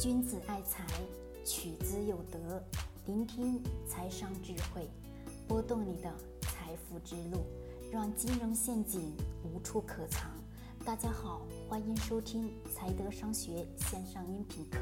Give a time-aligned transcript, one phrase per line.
[0.00, 0.84] 君子爱财，
[1.44, 2.60] 取之有德。
[3.06, 4.90] 聆听财商智慧，
[5.46, 7.46] 拨动你的财富之路，
[7.92, 10.28] 让金融陷阱无处可藏。
[10.84, 14.78] 大家好，欢迎收听财德商学线上音频课。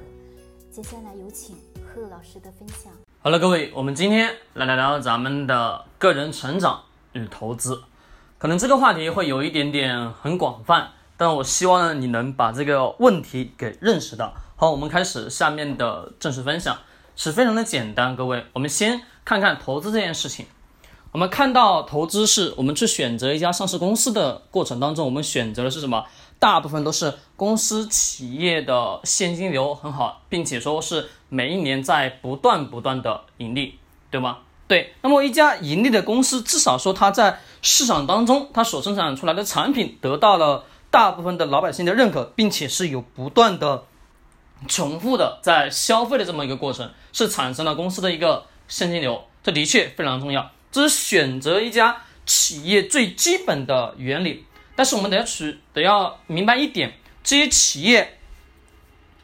[0.70, 2.90] 接下来有请贺老师的分享。
[3.20, 7.82] 好了，各位，我们今天来聊聊咱们的个人成长与投资。
[8.38, 10.90] 可能这个话题会有一点点很广泛，
[11.22, 14.34] 但我希望呢，你能把这个问题给认识到。
[14.56, 16.76] 好，我们开始下面的正式分享，
[17.14, 18.16] 是非常的简单。
[18.16, 20.46] 各位，我们先看看投资这件事情。
[21.12, 26.04] 我们看到投资是我们去选择一家上市公司的过程当中，我们选择的是什么？
[26.40, 33.78] 大部分都是公司企业的现金流很好，并且说是每一年在不断不断的盈利，
[34.10, 34.38] 对吗？
[34.66, 34.92] 对。
[35.02, 43.86] 那么一家盈利的公司，至少说它在市场当中，它所生产出来的产品得到了大部分的老百姓的认可，并且是有不断的。
[44.68, 50.52] 重复的在消费的这么一个过程，是产生了公司的一个现金流，这的确非常重要。
[50.70, 54.46] 这是选择一家企业最基本的原理。
[54.76, 56.92] 但是我们得要取得要明白一点，
[57.24, 58.20] 这些企业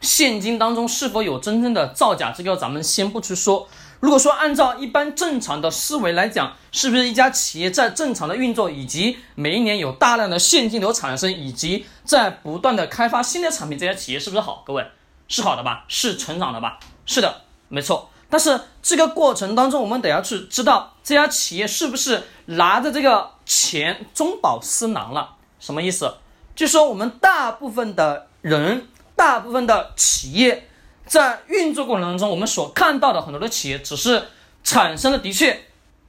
[0.00, 3.68] 现金当中是否有真正的造假，这个咱们先不去说。
[4.00, 14.62] 如果说按照一般正常的思维来讲，是不是一家企业在正常的运作，以及每一年有大量的现金流产生，以及在不断的开发新的产品，这家企业是不是好？
[14.64, 14.86] 各位？
[15.26, 15.84] 是好的吧？
[15.88, 16.78] 是成长的吧？
[17.06, 18.10] 是的，没错。
[18.30, 25.36] 但是这个过程当中，我们得要去知道这家企业是不是拿着这个钱中饱私囊了？
[25.58, 26.14] 什么意思？
[26.54, 30.67] 就说我们大部分的人，大部分的企业
[31.08, 34.28] 在运作过程当中，我们所看到的很多的企业，只是
[34.62, 35.64] 产生了的确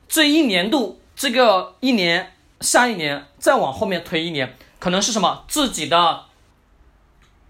[0.07, 6.25] 这一年度，这个一年，下一年，再往后面推一年，可能是什么自己的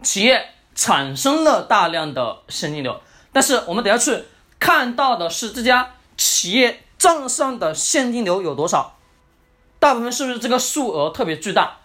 [0.02, 0.52] 企业。
[0.75, 3.02] 产生了大量的现金流，
[3.33, 4.23] 但是我们等下去
[4.58, 8.97] 看到的是这家企业账上的现金流有多少？
[9.78, 11.79] 大部分是不是这个数额特别巨大？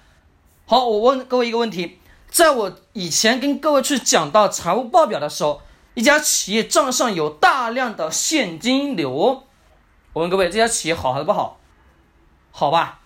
[0.66, 1.98] 好，我问各位一个问题，
[2.34, 5.62] 在我以前跟各位去讲到财务报表的时候，
[5.94, 9.44] 一家企业账上有大量的现金流，
[10.12, 11.60] 我问各位，这家企业好还是不好？
[12.50, 12.98] 好吧，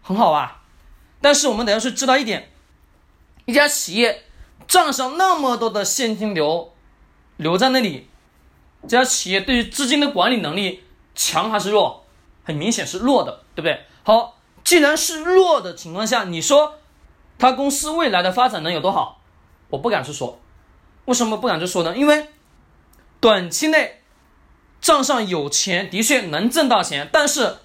[0.00, 0.62] 很好吧。
[1.20, 2.50] 但是我们等下去知道一点，
[3.44, 4.24] 一家企业。
[4.66, 6.72] 账上那么多的现金流
[7.36, 8.08] 留在那里，
[8.84, 12.06] 这家企业对于资金的管理能力强还是弱？
[12.44, 13.84] 很明显是弱的，对不对？
[14.04, 16.78] 好，既然是弱的情况下，你说
[17.40, 19.20] 他公司未来的发展能有多好？
[19.70, 20.38] 我不敢去说。
[21.06, 21.96] 为什么不敢去说呢？
[21.96, 22.28] 因为
[23.18, 24.02] 短期内
[24.80, 27.56] 账上有钱，的确能挣到钱，但是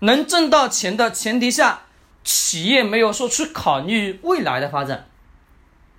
[0.00, 1.82] 能挣到钱的前提下，
[2.24, 5.06] 企业没有说去考虑未来的发展。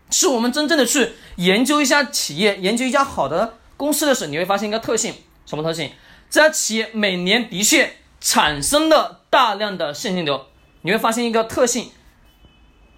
[0.09, 5.15] 是我们真正的去研究一下企业，研究一家好的公司的时候，你会发现一个特性，
[5.45, 5.89] 什么特性？
[6.29, 10.47] 这家企业每年的确产生了大量的现金流，
[10.81, 11.91] 你会发现一个特性，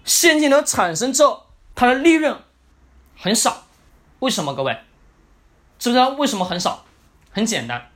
[0.04, 2.38] 现金流产生之后，它的利润
[3.18, 3.64] 很少。
[4.20, 4.54] 为什么？
[4.54, 4.78] 各位
[5.78, 6.84] 知不知道为什么很少？
[7.30, 7.90] 很简单，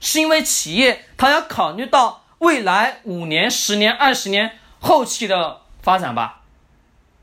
[0.00, 6.42] 是因为企业它要考虑到未来五年、十年、二十年后期的发展吧？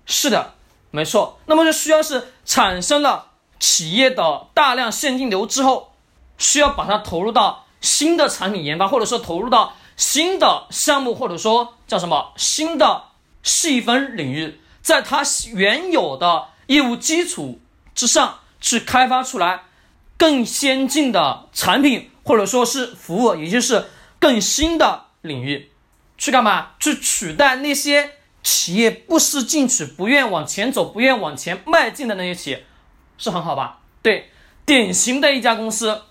[0.05, 0.55] 是的。
[0.93, 3.27] 没错，那么就需要是产生了
[3.61, 5.93] 企业的大量现金流之后，
[6.37, 13.05] 需要把它投入到新的产品研发，或者说投入到新的项目，或者说叫什么新的
[13.43, 17.59] 细分领域，在它原有的业务基础
[17.93, 19.63] 之上去开发出来
[20.17, 23.85] 更先进的产品，或者说是服务，也就是
[24.19, 25.71] 更新的领域，
[26.17, 26.71] 去干嘛？
[26.79, 28.11] 去取代那些。
[28.43, 32.65] 企业不思进取、不愿往前走、不愿往前迈进的那些企业，
[33.19, 33.81] 是很好吧？
[34.01, 34.31] 对，
[34.65, 36.01] 典型的一家公司，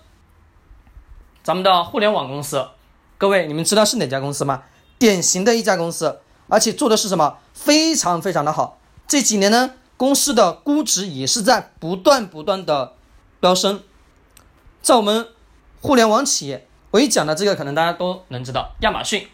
[1.43, 2.69] 咱们的互联网公司，
[3.17, 4.63] 各位你们知道是哪家公司吗？
[4.97, 6.21] 典型的一家公司，
[6.51, 7.37] 而且做的是什么？
[7.53, 8.77] 非常非常的好。
[9.07, 12.95] 这几年呢，公司的估值也是在不断不断的
[13.39, 13.81] 飙升。
[14.81, 15.29] 在我们
[15.79, 19.29] 互联网企业，我一讲的这个，可能大家都能知道，亚马逊。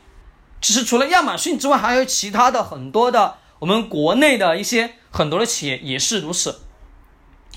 [0.62, 6.60] 其实除了亚马逊之外，还有其他的很多的我们国内的一些很多的企业也是如此。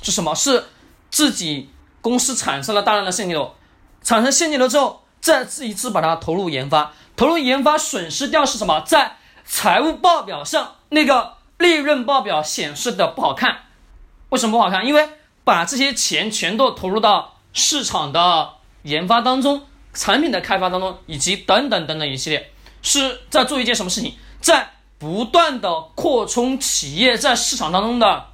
[0.01, 0.35] 是什么？
[0.35, 0.65] 是
[1.11, 1.69] 自己
[2.01, 3.55] 公司产生了大量的现金流，
[4.03, 8.81] 产生现金流之后，再次一次把它投入研发，投入研发损失掉是什么？
[8.87, 9.17] 在
[9.51, 13.65] 财务报表上那个利润报表显示的不好看。
[14.29, 14.87] 为什么不好看？
[14.87, 15.09] 因为
[15.43, 18.51] 把这些钱全都投入到市场的
[18.85, 22.53] 研发当中、产品的开发当中，以及等等等等一系列。
[22.81, 28.29] 是在做一件什么事情，在不断的扩充企业在市场当中的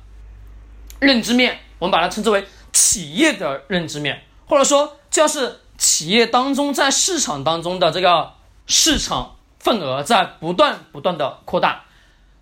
[1.00, 8.34] 认知面，我们把它称之为企业的认知面，或者说就是企业当中在市场当中的这个
[8.66, 9.35] 市场
[9.66, 11.86] 份额在不断不断的扩大。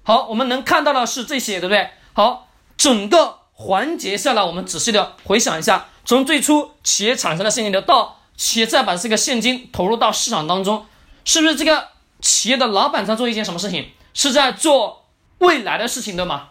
[0.02, 1.88] 好，我们能看到的是这些，对不对？
[2.12, 10.84] 好，整个环节下来，我们仔细的回想一下，从最初企业产生的现金流到企业再把这个现金投入到市场当中，
[11.24, 11.88] 是不是这个
[12.20, 13.88] 企业的老板在做一件什么事情？
[14.12, 15.06] 是在做
[15.38, 16.50] 未来的事情，对吗？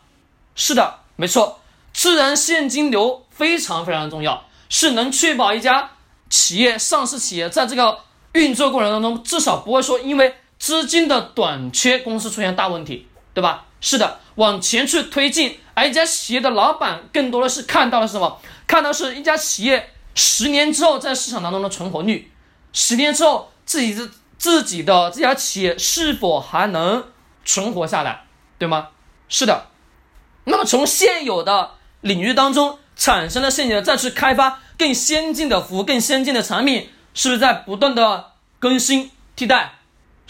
[0.55, 1.59] 是的，没错。
[1.93, 5.91] 自然现金流非常非常重要，是能确保一家
[6.31, 7.99] 企业上市企业在这个
[8.31, 13.07] 运作过程当中，至少不会说因为资金的短缺，公司出现大问题。
[13.33, 13.65] 对吧？
[13.81, 18.39] 是的，往前去推进，而一家企业的老板更多的是看到了什么？
[18.67, 22.31] 看到是一家企业十年之后在市场当中的存活率，
[22.71, 27.03] 十年之后自己的自己的这家企业是否还能
[27.43, 28.25] 存活下来，
[28.59, 28.89] 对吗？
[29.27, 29.65] 是的。
[30.45, 31.71] 那么从现有的
[32.01, 39.79] 领域当中产生的现金流，再去开发更先进的服务、更先进的产品，是不是在不断的更新替代？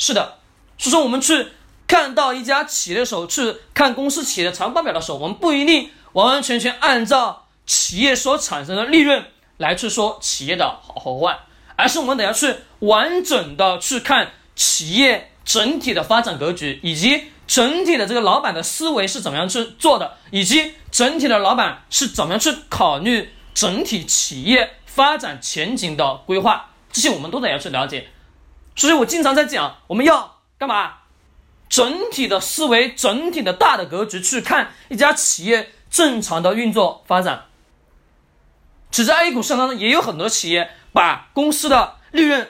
[0.04, 0.36] 是的。
[0.78, 1.48] 所以说我们去。
[1.86, 9.24] 看到一家企业的时候，去看公司企业的财务报表的时候，我们不一定完完全全按照企业所产生的利润
[9.58, 11.38] 来去说企业的好和坏，
[11.76, 28.08] 而是我们得要去完整的去看企业整体的发展格局，以及整体的这个老板的思维是怎么样去做的，以及整体的老板是怎么样去考虑整体企业发展前景的规划，这些我们都得要去了解。
[28.76, 30.94] 所以我经常在讲，我们要干嘛？
[31.70, 37.46] 整体的思维，整体的大的格局去看一家企业正常的运作发展。
[38.92, 42.48] 其实 A 股市场当中也有很多企业把公司的利润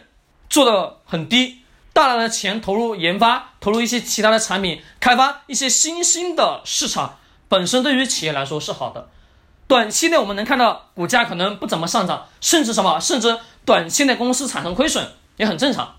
[0.50, 1.60] 做得很低，
[1.94, 9.10] 大量的钱投入研发，投入一些其他的产品，开发一些新兴的市场，本身对于企业来说是好的。
[9.68, 15.96] 短期内我们能看到股价可能不怎么上涨，甚至什么，甚至短期内公司产生亏损也很正常。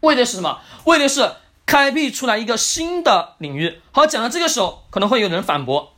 [0.00, 0.60] 为的是什么？
[0.84, 1.32] 为的是。
[1.66, 3.80] 开辟出来一个新的领域。
[3.92, 5.92] 好，讲到这个时候，可能会有人反驳，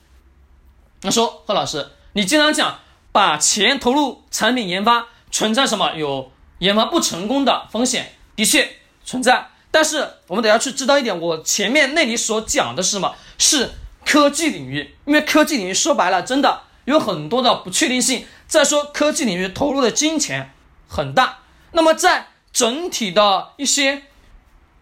[1.00, 8.12] 他说：“贺老师，你经常讲把钱投入产品研发，存在什么有研发不成功的风险？
[8.36, 8.70] 的确
[9.02, 13.14] 存在，但是我们得要去知道一点，我前面那里所讲的是什么？
[13.38, 13.70] 是
[14.04, 18.26] 科技领域，因为科技领域说白了，真的有很多的不确定性。
[18.46, 20.52] 再说科技领域投入的金钱
[20.86, 21.38] 很大，
[21.70, 24.02] 那么在整体的一些。”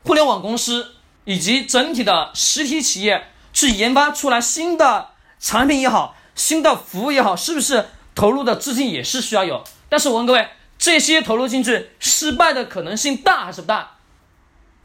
[0.03, 0.95] 互联网公司
[1.25, 9.63] 以及整体的实体企业去研发出来新的产品也好，新的服务也好，是不是投入的资金也是需要有？
[9.91, 13.99] 但是我问各位，这些投入进去失败的可能性大还是不大？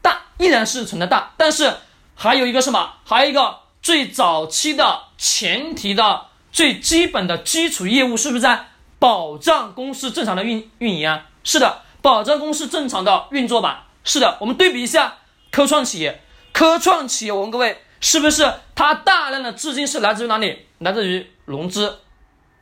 [0.02, 1.32] 大，依然是存在大。
[1.38, 1.74] 但是
[2.14, 2.96] 还有一个什么？
[3.04, 8.68] 还有一个最早期的前提的最基本的基础业务，是不是在
[8.98, 11.24] 保障公司正常的运运营啊？
[11.42, 13.88] 是的，保障公司正常的运作吧。
[14.04, 15.16] 是的，我们对比一下
[15.50, 16.22] 科创企业，
[16.52, 20.68] 科创企业，我问各位，是不是它大量的资金是来自于哪里？
[20.78, 21.98] 来自于融资，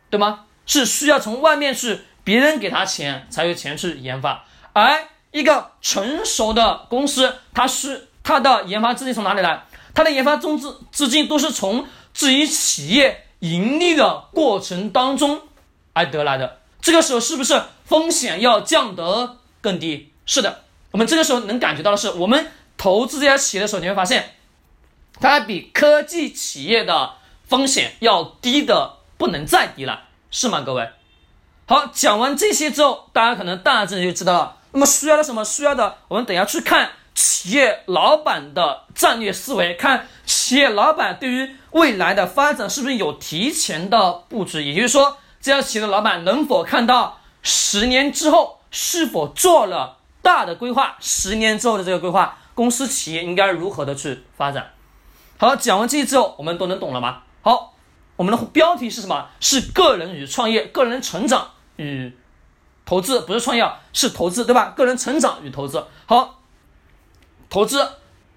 [0.09, 0.47] 对吗？
[0.65, 4.47] 是需要从外面去，别人给他钱才有钱去研发。
[4.73, 9.67] 而一个成熟的公司，它是它的研发资金从哪里来？
[9.93, 15.43] 它的研发中资资金都是从自己企业盈利的过程当中
[15.93, 16.61] 而得来的。
[16.81, 20.13] 这个时候是不是风险要降得更低？
[20.27, 20.61] 是的。
[20.91, 24.35] 我们这个时候能感觉到的是，我们投资这家企业的时候，你会发现，
[25.21, 27.15] 它比科技企业的
[27.49, 30.61] 风险要低的不能再低了，是吗？
[30.61, 30.91] 各位，
[31.67, 34.57] 好，讲完这些之后，大家可能大致就知道了。
[34.73, 35.45] 那么需要的什么？
[35.45, 49.99] 需要的，我们等下去看企业老板的战略思维，看企业老板对于未来的发展是不是有提前的布置，也就是说，这家企业的老板能否看到十年之后是否做了。
[50.21, 54.73] 大的规划，十年之后的这个规划，公司企业应该如何的去发展？
[55.37, 57.25] 好，讲完这些之后，我们都能懂了吗？
[57.43, 57.75] 好，
[58.17, 59.29] 我们的标题是什么？
[59.39, 62.11] 是个人与创业，个人成长与
[62.87, 64.73] 投资，不是创业，是投资，对吧？
[64.75, 65.85] 个人成长与投资。
[66.07, 66.41] 好，
[67.51, 67.87] 投资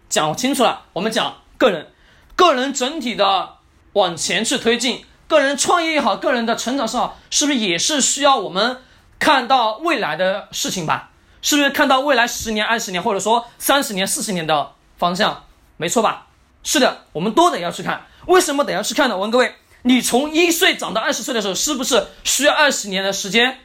[0.10, 1.88] 讲清楚了，我们讲个人，
[2.36, 3.56] 个人整体的
[3.94, 8.82] 往前去推进，个人创业也好，个人的成长是好，是不是也是需要我们
[9.20, 11.12] 看到未来的事情吧？
[11.42, 15.46] 是不是看到未来十年、二十年，或者说三十年、四十年的方向？
[15.78, 16.28] 没错吧？
[16.64, 18.06] 是的，我们都得要去看。
[18.26, 19.16] 为什么得要去看呢？
[19.16, 23.60] 我问各位，你从一岁长到二十岁的时候，是不是需要二十年的时间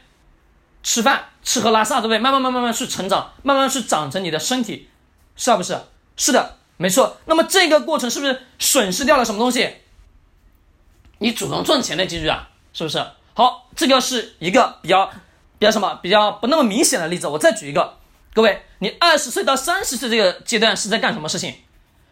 [0.83, 2.19] 吃饭、吃喝拉撒，对不对？
[2.19, 4.89] 慢慢、慢、慢慢去成长，慢慢去长成你的身体，
[5.35, 5.77] 是不是？
[6.17, 7.17] 是的，没错。
[7.25, 9.77] 那么这个过程是不是损失掉了什么东西？
[11.19, 13.05] 你主动赚钱的，记住啊，是不是？
[13.35, 15.11] 好，这个是一个比较
[15.63, 17.29] 比较什么比较不那么明显的例子。
[17.29, 17.99] 我再举一个，
[18.35, 21.55] 各位，你二十岁到三十岁这个阶段是在干什么事情？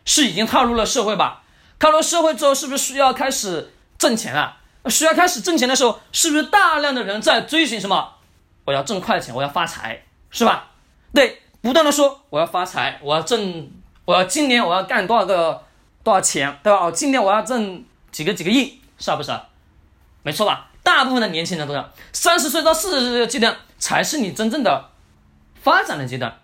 [0.04, 1.42] 是已经踏入了社会吧？
[1.76, 4.58] 踏入社会之后，是不是需要开始挣钱了？
[4.86, 8.12] 需要开始挣钱的时候，是不是大量的人在追寻什么？
[8.66, 10.68] 我要挣快钱，我要发财，是吧？
[11.12, 13.68] 对，不断的说我要发财，我要挣，
[14.04, 15.64] 我要今年我要干多少个
[16.04, 16.86] 多少钱，对吧？
[16.86, 19.32] 哦，今年我要挣几个几个亿，是不是？
[20.22, 20.69] 没错吧？
[20.82, 24.90] 大部分的年轻人都这样，三十岁到四十岁这个阶段才是你真正的
[25.62, 26.38] 发展的阶段。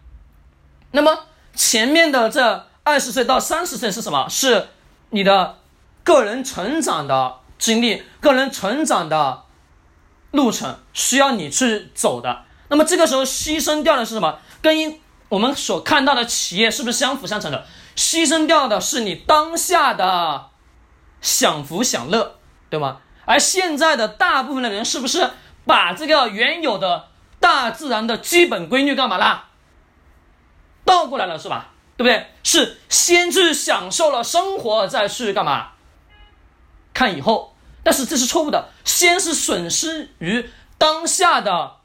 [0.92, 4.28] 那么前面的这二十岁到三十岁是什么？
[4.28, 4.68] 是
[5.10, 5.56] 你的
[6.04, 9.42] 个人成长的经历，个人成长的
[10.30, 12.44] 路程需要你去走的。
[12.68, 14.38] 那么这个时候牺牲掉的是什么？
[14.60, 17.64] 跟我们所看到的企业是不是相辅相成的？
[17.96, 20.50] 牺牲掉的是你当下的
[21.20, 22.36] 享福享乐，
[22.68, 22.98] 对吗？
[23.26, 25.28] 而现在的大部分的人是不是
[25.66, 29.48] 把这个原有的大自然的基本规律干嘛啦？
[30.84, 31.72] 倒过来了是吧？
[31.98, 32.30] 对不对？
[32.42, 35.72] 是先去享受了生活，再去干嘛？
[36.94, 37.52] 看以后。
[37.82, 41.76] 但是这是错误的，先是损失于当下的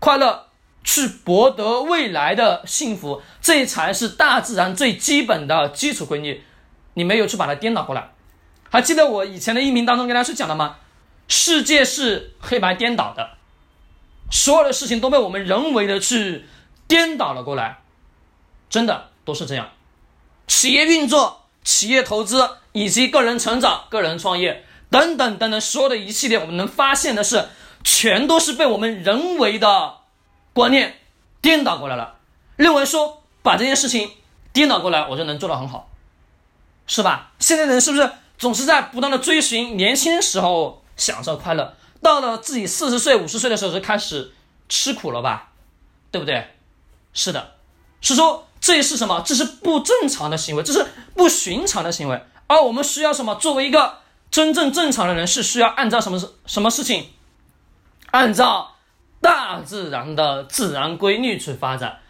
[0.00, 0.48] 快乐，
[0.82, 6.44] 去博得未来的幸福，这才是大自然最基本的基础规律。
[6.94, 8.10] 你没有去把它颠倒过来。
[8.68, 10.76] 还记得我以前的音频当中跟大家去讲的吗？
[11.28, 13.30] 世界是黑白颠倒的，
[14.30, 16.44] 所有的事情都被我们人为的去
[16.86, 17.78] 颠倒了过来，
[18.68, 19.70] 真的都是这样。
[20.46, 27.48] 企业运作、企业投资以及个人成长、个人创业等等等等，所有的一系列，我们能发现的是，
[27.82, 29.94] 全都是被我们人为的
[30.52, 31.00] 观念
[31.40, 32.18] 颠倒过来了。
[32.56, 34.10] 认为说把这件事情
[34.52, 35.88] 颠倒过来，我就能做得很好，
[36.86, 37.32] 是吧？
[37.38, 40.83] 现在人是不是总是在不断的追寻年轻时候？
[40.96, 44.32] 享受快乐，到了自己四十岁、五十岁的时候就开始
[44.68, 45.50] 吃苦了吧，
[46.10, 46.48] 对不对？
[47.12, 47.52] 是的，
[48.00, 49.22] 是说这是什么？
[49.24, 50.84] 这是不正常的行为，这是
[51.14, 52.22] 不寻常的行为。
[52.46, 53.34] 而我们需要什么？
[53.36, 53.98] 作为一个
[54.30, 56.28] 真正正常的人，是需要按照什么事？
[56.46, 57.10] 什么事情？
[58.10, 58.76] 按照
[59.20, 62.00] 大自然的自然规律去发展。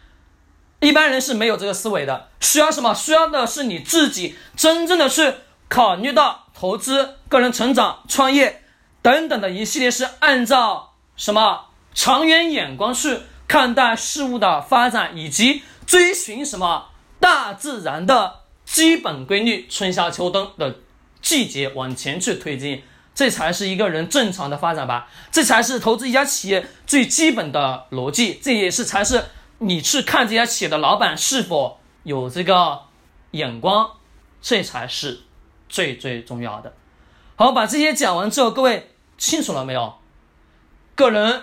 [0.81, 2.29] 一般人是没有这个思维的。
[2.41, 2.95] 需要什么？
[2.95, 5.35] 需要的是你自己真正的去
[5.69, 8.64] 考虑到投资、个人成长、创业。
[9.05, 16.87] 等等的一系列是按照什么长远眼光去看待事物的发展，以及追寻什么
[17.21, 20.77] 大自然的基本规律，春夏秋冬的
[21.21, 22.83] 季节往前去推进，
[23.15, 25.11] 这才是一个人正常的发展吧？
[25.31, 29.27] 这才是投资一家企业最基本的逻辑，这也是才是
[29.59, 32.81] 你去看这家企业的老板是否有这个
[33.33, 33.91] 眼光，
[34.41, 35.25] 这才是
[35.69, 36.73] 最最重要的。
[37.37, 38.93] 好，把这些讲完之后，各位。
[39.19, 39.95] 清楚了没有？
[40.97, 41.43] 个人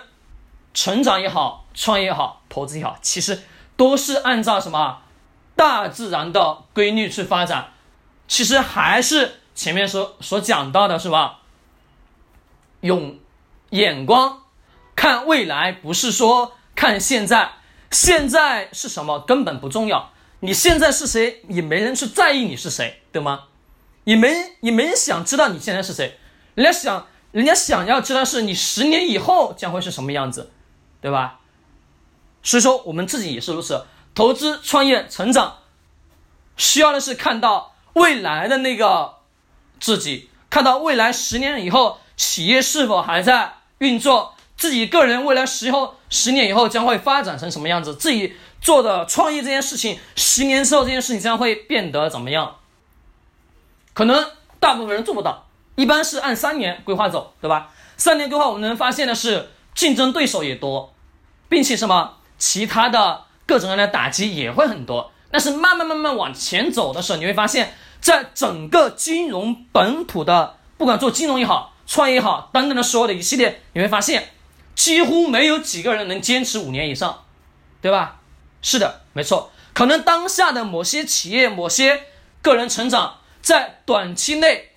[0.72, 3.42] 成长也好，创业也好，投资也好，其实
[3.76, 5.02] 都是按照什么
[5.54, 7.72] 大自然的规律去发展。
[8.26, 11.40] 其实还是前面所所讲到的是吧？
[12.80, 13.18] 用
[13.70, 14.40] 眼光
[14.96, 17.52] 看未来，不是说看现在。
[17.90, 20.12] 现在是什么根本不重要。
[20.40, 23.44] 你现在是谁，也没人去在意你是谁，对吗？
[24.04, 26.18] 也没也没人想知道你现在是谁。
[26.54, 27.06] 人家想。
[27.32, 30.50] 人家想要知道是你十年以后将会是什么样子，
[31.00, 31.40] 对吧？
[32.42, 35.58] 所以说我们自己也是如此，投资、创业、成长，
[36.56, 39.14] 需要的是看到未来的那个
[39.80, 52.56] 自己，看到未来十年以后企业是否还在运作，自己个人未来十后十年以后将会发展成什么样子，自己做的创业这件事情，十年之后这件事情将会变得怎么样？
[53.94, 55.46] 可能大部分人做不到。
[55.74, 57.70] 一般是按三年规划走，对吧？
[57.96, 60.92] 三年规划，我们能发现的是竞争对手也多，
[61.48, 65.12] 并且什么其他的各种各样的打击也会很多。
[65.30, 74.28] 但是慢慢慢慢往前走的时候，你会发现在整个金融本土的，不管做金融也好，创业也好，等等的所有的一系列，你会发现
[74.74, 77.24] 几乎没有几个人能坚持五年以上，
[77.80, 78.20] 对吧？
[78.60, 79.50] 是的，没错。
[79.72, 82.02] 可能当下的某些企业、某些
[82.42, 84.71] 个人成长，在短期内。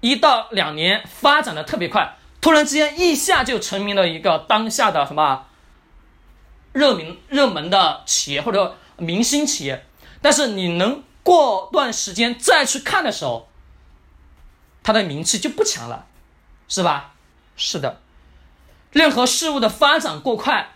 [0.00, 5.46] 一到两年发展的特别快，突然之间一下就成名了一个当下的什么
[6.72, 9.84] 热门热门的企业或者明星企业，
[10.22, 13.48] 但是你能过段时间再去看的时候，
[14.84, 16.06] 它的名气就不强了，
[16.68, 17.14] 是吧？
[17.56, 18.00] 是的，
[18.92, 20.74] 任何事物的发展过快，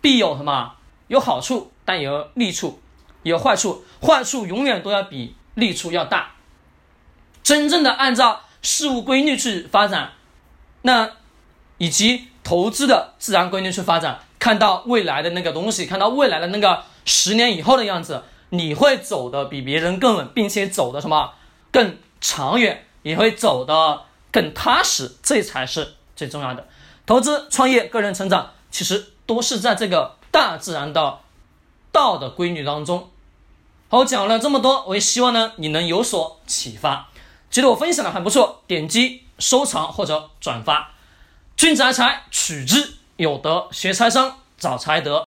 [0.00, 0.74] 必有什么
[1.06, 2.82] 有好处，但也有利处，
[3.22, 6.32] 有坏处，坏处永远都要比利处要大。
[7.44, 8.40] 真正的按照。
[8.64, 10.14] 事物规律去发展，
[10.82, 11.08] 那
[11.78, 21.34] 以及投资的自然规律去发展，看到未来的那个东西，看到未来的那个十年以后的样子，你会走的比别人更稳，并且走的什么
[21.70, 24.02] 更长远，也会走的
[24.32, 26.66] 更踏实，这才是最重要的。
[27.06, 31.18] 投资、创业、个人成长，其实都是在这个大自然的
[31.92, 33.10] 道的规律当中。
[33.88, 37.10] 好，讲了这么多，我也希望呢你能有所启发。
[37.54, 40.90] 觉得我分享的很不错，点击收藏或者转发。
[41.56, 45.22] 君子爱财，取之有德；学财商，找财德。